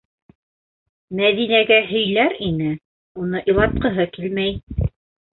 [1.17, 2.71] Мәҙинәгә һөйләр ине-
[3.25, 4.89] уны илатҡыһы килмәй.